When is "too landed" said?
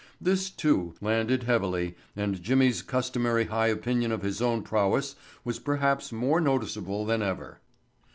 0.49-1.43